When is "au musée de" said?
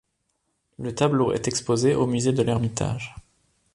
1.93-2.41